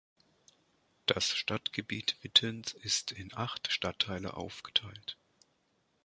Das 1.05 1.29
Stadtgebiet 1.29 2.15
Wittens 2.23 2.73
ist 2.73 3.11
in 3.11 3.37
acht 3.37 3.71
Stadtteile 3.71 4.33
aufgeteilt. 4.33 5.15